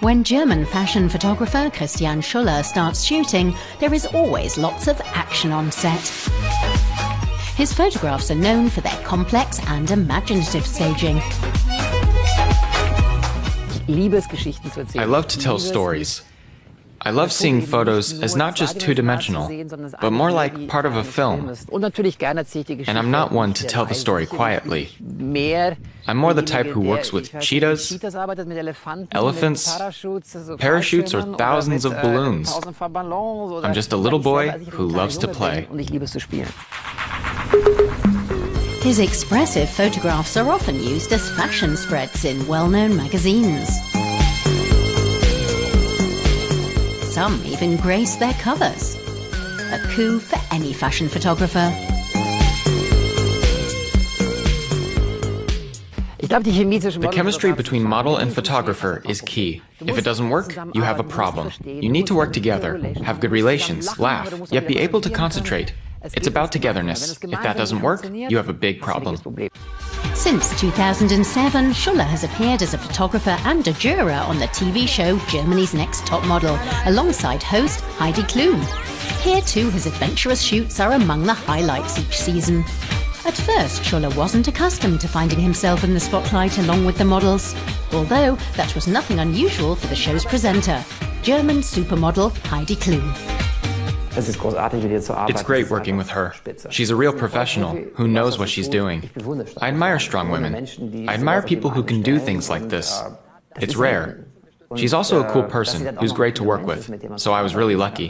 When 0.00 0.22
German 0.22 0.64
fashion 0.64 1.08
photographer 1.08 1.70
Kristian 1.70 2.18
Schuller 2.18 2.64
starts 2.64 3.02
shooting, 3.02 3.52
there 3.80 3.92
is 3.92 4.06
always 4.06 4.56
lots 4.56 4.86
of 4.86 5.00
action 5.06 5.50
on 5.50 5.72
set. 5.72 5.98
His 7.56 7.72
photographs 7.72 8.30
are 8.30 8.36
known 8.36 8.70
for 8.70 8.80
their 8.80 8.96
complex 9.02 9.58
and 9.66 9.90
imaginative 9.90 10.64
staging. 10.64 11.20
I 14.96 15.04
love 15.04 15.26
to 15.26 15.38
tell 15.40 15.58
stories. 15.58 16.22
I 17.08 17.10
love 17.10 17.32
seeing 17.32 17.62
photos 17.62 18.20
as 18.20 18.36
not 18.36 18.54
just 18.54 18.78
two 18.78 18.92
dimensional, 18.92 19.48
but 19.98 20.10
more 20.10 20.30
like 20.30 20.68
part 20.68 20.84
of 20.84 20.94
a 20.94 21.02
film. 21.02 21.48
And 21.72 22.98
I'm 22.98 23.10
not 23.10 23.32
one 23.32 23.54
to 23.54 23.66
tell 23.66 23.86
the 23.86 23.94
story 23.94 24.26
quietly. 24.26 24.90
I'm 26.06 26.18
more 26.18 26.34
the 26.34 26.42
type 26.42 26.66
who 26.66 26.82
works 26.82 27.10
with 27.10 27.32
cheetahs, 27.40 27.98
elephants, 29.12 29.78
parachutes, 30.58 31.14
or 31.14 31.22
thousands 31.36 31.86
of 31.86 31.92
balloons. 32.02 32.52
I'm 33.64 33.72
just 33.72 33.94
a 33.94 33.96
little 33.96 34.18
boy 34.18 34.50
who 34.76 34.86
loves 34.86 35.16
to 35.16 35.28
play. 35.28 35.66
His 38.82 38.98
expressive 38.98 39.70
photographs 39.70 40.36
are 40.36 40.50
often 40.50 40.74
used 40.74 41.10
as 41.14 41.30
fashion 41.38 41.74
spreads 41.78 42.26
in 42.26 42.46
well 42.46 42.68
known 42.68 42.94
magazines. 42.98 43.87
Some 47.18 47.44
even 47.44 47.76
grace 47.78 48.14
their 48.14 48.32
covers. 48.34 48.94
A 49.72 49.80
coup 49.88 50.20
for 50.20 50.38
any 50.54 50.72
fashion 50.72 51.08
photographer. 51.08 51.68
The 56.20 57.10
chemistry 57.12 57.52
between 57.52 57.82
model 57.82 58.18
and 58.18 58.32
photographer 58.32 59.02
is 59.08 59.20
key. 59.20 59.62
If 59.80 59.98
it 59.98 60.04
doesn't 60.04 60.30
work, 60.30 60.54
you 60.74 60.82
have 60.82 61.00
a 61.00 61.02
problem. 61.02 61.50
You 61.64 61.88
need 61.88 62.06
to 62.06 62.14
work 62.14 62.32
together, 62.32 62.78
have 63.02 63.18
good 63.18 63.32
relations, 63.32 63.98
laugh, 63.98 64.32
yet 64.52 64.68
be 64.68 64.78
able 64.78 65.00
to 65.00 65.10
concentrate. 65.10 65.74
It's 66.04 66.28
about 66.28 66.52
togetherness. 66.52 67.18
If 67.20 67.42
that 67.42 67.56
doesn't 67.56 67.82
work, 67.82 68.08
you 68.12 68.36
have 68.36 68.48
a 68.48 68.52
big 68.52 68.80
problem. 68.80 69.16
Since 70.18 70.60
2007, 70.60 71.70
Schuller 71.70 72.04
has 72.04 72.24
appeared 72.24 72.60
as 72.60 72.74
a 72.74 72.78
photographer 72.78 73.38
and 73.44 73.66
a 73.68 73.72
juror 73.72 74.10
on 74.10 74.40
the 74.40 74.48
TV 74.48 74.88
show 74.88 75.16
Germany's 75.28 75.74
Next 75.74 76.04
Top 76.06 76.26
Model, 76.26 76.58
alongside 76.86 77.40
host 77.40 77.80
Heidi 77.98 78.22
Klum. 78.22 78.60
Here 79.22 79.40
too, 79.40 79.70
his 79.70 79.86
adventurous 79.86 80.42
shoots 80.42 80.80
are 80.80 80.94
among 80.94 81.22
the 81.22 81.32
highlights 81.32 82.00
each 82.00 82.18
season. 82.18 82.64
At 83.24 83.36
first, 83.36 83.82
Schuller 83.82 84.14
wasn't 84.16 84.48
accustomed 84.48 85.00
to 85.02 85.08
finding 85.08 85.38
himself 85.38 85.84
in 85.84 85.94
the 85.94 86.00
spotlight 86.00 86.58
along 86.58 86.84
with 86.84 86.98
the 86.98 87.04
models, 87.04 87.54
although 87.92 88.34
that 88.56 88.74
was 88.74 88.88
nothing 88.88 89.20
unusual 89.20 89.76
for 89.76 89.86
the 89.86 89.94
show's 89.94 90.24
presenter, 90.24 90.84
German 91.22 91.58
supermodel 91.58 92.36
Heidi 92.46 92.74
Klum. 92.74 93.37
It's 94.16 95.42
great 95.42 95.70
working 95.70 95.96
with 95.96 96.08
her. 96.10 96.34
She's 96.70 96.90
a 96.90 96.96
real 96.96 97.12
professional 97.12 97.76
who 97.94 98.08
knows 98.08 98.38
what 98.38 98.48
she's 98.48 98.68
doing. 98.68 99.08
I 99.60 99.68
admire 99.68 99.98
strong 99.98 100.30
women. 100.30 100.66
I 101.08 101.14
admire 101.14 101.42
people 101.42 101.70
who 101.70 101.82
can 101.82 102.02
do 102.02 102.18
things 102.18 102.48
like 102.48 102.68
this. 102.68 103.02
It's 103.60 103.76
rare. 103.76 104.26
She's 104.76 104.92
also 104.92 105.22
a 105.24 105.30
cool 105.32 105.44
person 105.44 105.96
who's 105.96 106.12
great 106.12 106.36
to 106.36 106.44
work 106.44 106.66
with, 106.66 107.18
so 107.18 107.32
I 107.32 107.42
was 107.42 107.54
really 107.54 107.76
lucky. 107.76 108.08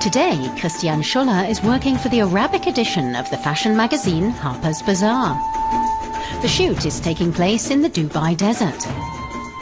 Today, 0.00 0.36
Kristian 0.58 1.02
Schuller 1.02 1.48
is 1.48 1.62
working 1.62 1.96
for 1.96 2.08
the 2.08 2.20
Arabic 2.20 2.66
edition 2.66 3.16
of 3.16 3.28
the 3.30 3.36
fashion 3.36 3.76
magazine 3.76 4.30
Harper's 4.30 4.82
Bazaar. 4.82 5.34
The 6.42 6.48
shoot 6.48 6.86
is 6.86 7.00
taking 7.00 7.32
place 7.32 7.70
in 7.70 7.82
the 7.82 7.90
Dubai 7.90 8.36
desert. 8.36 8.78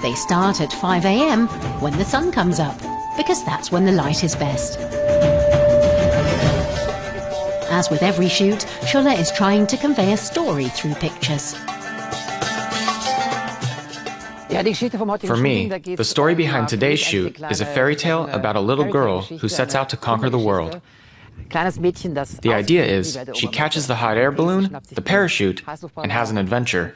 They 0.03 0.15
start 0.15 0.61
at 0.61 0.73
5 0.73 1.05
a.m. 1.07 1.47
when 1.81 1.97
the 1.97 2.05
sun 2.05 2.31
comes 2.31 2.61
up 2.61 2.79
because 3.17 3.45
that's 3.45 3.71
when 3.71 3.85
the 3.85 3.93
light 3.93 4.25
is 4.25 4.35
best. 4.35 4.79
As 7.71 7.91
with 7.91 8.03
every 8.03 8.29
shoot, 8.29 8.61
Schuller 8.83 9.19
is 9.19 9.33
trying 9.33 9.67
to 9.67 9.77
convey 9.77 10.13
a 10.13 10.17
story 10.17 10.67
through 10.67 10.95
pictures. 10.95 11.55
For 15.25 15.37
me, 15.37 15.69
the 15.97 16.05
story 16.05 16.37
behind 16.37 16.69
today's 16.69 17.01
shoot 17.01 17.41
is 17.51 17.61
a 17.61 17.65
fairy 17.65 17.97
tale 17.97 18.29
about 18.29 18.55
a 18.55 18.61
little 18.61 18.85
girl 18.85 19.23
who 19.23 19.49
sets 19.49 19.75
out 19.75 19.89
to 19.89 19.97
conquer 19.97 20.31
the 20.31 20.39
world. 20.39 20.81
The 21.51 22.53
idea 22.53 22.85
is 22.85 23.19
she 23.35 23.49
catches 23.49 23.89
the 23.89 23.97
hot 23.97 24.17
air 24.17 24.31
balloon, 24.31 24.79
the 24.93 25.03
parachute, 25.03 25.65
and 25.97 26.13
has 26.13 26.31
an 26.31 26.39
adventure. 26.39 26.95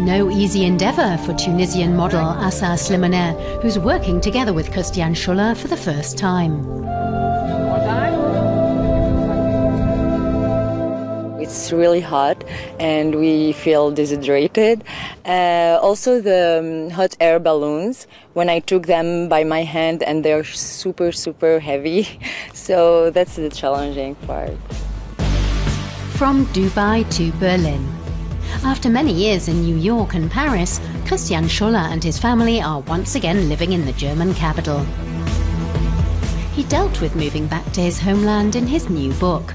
No 0.00 0.30
easy 0.30 0.64
endeavour 0.64 1.18
for 1.26 1.34
Tunisian 1.34 1.96
model 1.96 2.20
Assa 2.20 2.76
Slimane, 2.76 3.34
who's 3.60 3.80
working 3.80 4.20
together 4.20 4.52
with 4.52 4.70
Kristian 4.70 5.10
Schuller 5.12 5.56
for 5.56 5.66
the 5.66 5.76
first 5.76 6.16
time. 6.16 6.54
It's 11.40 11.72
really 11.72 12.00
hot 12.00 12.44
and 12.78 13.16
we 13.16 13.52
feel 13.52 13.90
dehydrated. 13.90 14.84
Uh, 15.24 15.80
also, 15.82 16.20
the 16.20 16.84
um, 16.86 16.90
hot 16.90 17.16
air 17.18 17.40
balloons, 17.40 18.06
when 18.34 18.48
I 18.48 18.60
took 18.60 18.86
them 18.86 19.28
by 19.28 19.42
my 19.42 19.64
hand, 19.64 20.04
and 20.04 20.24
they're 20.24 20.44
super, 20.44 21.10
super 21.10 21.58
heavy. 21.58 22.06
So 22.54 23.10
that's 23.10 23.34
the 23.34 23.48
challenging 23.48 24.14
part. 24.26 24.56
From 26.18 26.46
Dubai 26.54 27.02
to 27.16 27.32
Berlin. 27.40 27.97
After 28.64 28.90
many 28.90 29.12
years 29.12 29.48
in 29.48 29.62
New 29.62 29.76
York 29.76 30.14
and 30.14 30.30
Paris, 30.30 30.78
Kristian 31.04 31.44
Schuller 31.44 31.90
and 31.90 32.02
his 32.02 32.18
family 32.18 32.60
are 32.60 32.80
once 32.80 33.14
again 33.14 33.48
living 33.48 33.72
in 33.72 33.84
the 33.84 33.92
German 33.92 34.34
capital. 34.34 34.80
He 36.54 36.64
dealt 36.64 37.00
with 37.00 37.14
moving 37.14 37.46
back 37.46 37.70
to 37.72 37.80
his 37.80 38.00
homeland 38.00 38.56
in 38.56 38.66
his 38.66 38.90
new 38.90 39.12
book. 39.14 39.54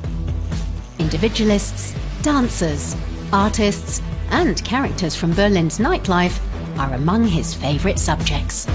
Individualists, 0.99 1.93
dancers, 2.21 2.95
artists, 3.31 4.01
and 4.29 4.63
characters 4.63 5.15
from 5.15 5.33
Berlin's 5.33 5.79
nightlife 5.79 6.39
are 6.77 6.93
among 6.93 7.27
his 7.27 7.53
favourite 7.53 7.99
subjects. 7.99 8.67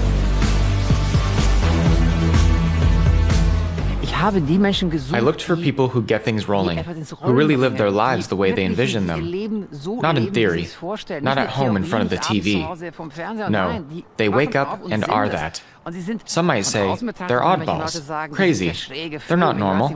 I 4.21 5.19
looked 5.21 5.41
for 5.41 5.55
people 5.55 5.87
who 5.87 6.01
get 6.01 6.25
things 6.25 6.49
rolling, 6.49 6.79
who 6.79 7.33
really 7.33 7.55
live 7.55 7.77
their 7.77 7.89
lives 7.89 8.27
the 8.27 8.35
way 8.35 8.51
they 8.51 8.65
envision 8.65 9.07
them. 9.07 9.21
Not 10.01 10.17
in 10.17 10.33
theory, 10.33 10.67
not 11.21 11.37
at 11.37 11.49
home 11.49 11.77
in 11.77 11.85
front 11.85 12.03
of 12.03 12.09
the 12.09 12.17
TV. 12.17 13.49
No, 13.49 13.85
they 14.17 14.27
wake 14.27 14.57
up 14.57 14.81
and 14.91 15.05
are 15.05 15.29
that. 15.29 15.61
Some 16.25 16.47
might 16.47 16.65
say 16.65 16.85
they're 17.29 17.41
oddballs, 17.41 18.31
crazy. 18.31 18.73
They're 19.27 19.37
not 19.37 19.57
normal. 19.57 19.87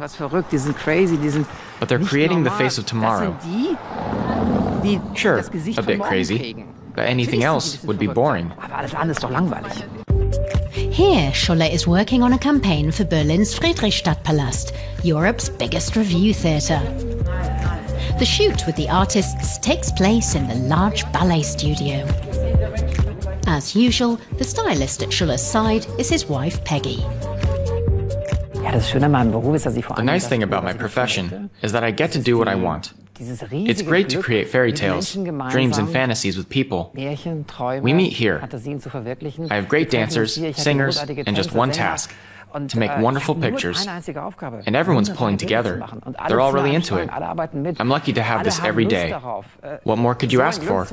But 1.80 1.90
they're 1.90 2.00
creating 2.00 2.44
the 2.44 2.52
face 2.52 2.78
of 2.78 2.86
tomorrow. 2.86 3.38
Sure, 5.16 5.40
a 5.78 5.82
bit 5.82 6.02
crazy, 6.02 6.66
but 6.96 7.06
anything 7.08 7.44
else 7.44 7.84
would 7.84 8.00
be 8.00 8.08
boring. 8.08 8.54
Here, 10.94 11.32
Schuller 11.32 11.74
is 11.74 11.88
working 11.88 12.22
on 12.22 12.34
a 12.34 12.38
campaign 12.38 12.92
for 12.92 13.04
Berlin's 13.04 13.58
Friedrichstadtpalast, 13.58 14.78
Europe's 15.04 15.50
biggest 15.50 15.96
revue 15.96 16.36
theatre. 16.36 16.84
The 18.20 18.26
shoot 18.26 18.68
with 18.68 18.76
the 18.76 18.88
artists 18.90 19.58
takes 19.58 19.92
place 19.92 20.36
in 20.36 20.48
the 20.48 20.54
large 20.54 21.12
ballet 21.12 21.42
studio. 21.42 22.06
As 23.48 23.76
usual, 23.76 24.20
the 24.38 24.44
stylist 24.44 25.02
at 25.02 25.10
Schuller's 25.10 25.42
side 25.42 25.88
is 25.98 26.10
his 26.10 26.28
wife 26.28 26.64
Peggy. 26.64 26.98
The 29.98 30.04
nice 30.04 30.28
thing 30.28 30.44
about 30.44 30.64
my 30.64 30.74
profession 30.74 31.50
is 31.64 31.72
that 31.72 31.84
I 31.84 31.90
get 31.90 32.12
to 32.12 32.20
do 32.20 32.38
what 32.38 32.48
I 32.48 32.54
want. 32.54 32.94
It's 33.20 33.82
great 33.82 34.10
to 34.10 34.22
create 34.22 34.48
fairy 34.48 34.74
tales, 34.74 35.14
dreams, 35.14 35.78
and 35.78 35.90
fantasies 35.90 36.38
with 36.38 36.50
people. 36.50 36.92
We 36.96 37.94
meet 37.94 38.14
here. 38.14 38.40
I 38.42 39.56
have 39.56 39.68
great 39.70 39.90
dancers, 39.90 40.34
singers, 40.56 40.98
and 40.98 41.36
just 41.36 41.54
one 41.54 41.72
task 41.72 42.14
to 42.68 42.80
make 42.80 42.96
wonderful 42.98 43.36
pictures. 43.36 43.86
And 43.86 44.76
everyone's 44.76 45.10
pulling 45.10 45.38
together. 45.38 45.86
They're 46.28 46.42
all 46.42 46.54
really 46.54 46.76
into 46.76 46.98
it. 46.98 47.10
I'm 47.12 47.90
lucky 47.90 48.14
to 48.14 48.24
have 48.24 48.44
this 48.44 48.60
every 48.62 48.86
day. 48.86 49.12
What 49.84 49.98
more 49.98 50.16
could 50.16 50.32
you 50.34 50.42
ask 50.42 50.62
for? 50.62 50.86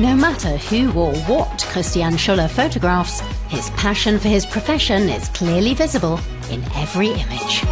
No 0.00 0.16
matter 0.16 0.56
who 0.56 0.90
or 0.98 1.14
what 1.26 1.48
Kristian 1.70 2.14
Schuller 2.14 2.48
photographs, 2.48 3.20
his 3.48 3.68
passion 3.70 4.18
for 4.18 4.28
his 4.28 4.46
profession 4.46 5.08
is 5.08 5.28
clearly 5.28 5.74
visible 5.74 6.18
in 6.50 6.62
every 6.74 7.08
image. 7.10 7.62